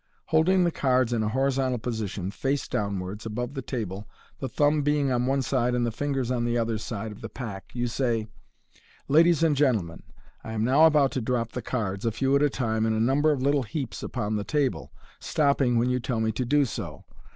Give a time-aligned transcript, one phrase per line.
[0.29, 5.11] Holding the cards in a horizontal position, face downwards, above the table, the thumb being
[5.11, 8.21] on one side and the fingers on the other side of the pack, you say,
[8.21, 8.27] u
[9.07, 10.01] Ladies and gentlemen,
[10.43, 12.99] I am now about to drop the cards, a few at a time, in a
[12.99, 17.05] number of little heaps upon the table, stopping when you tell me to do so.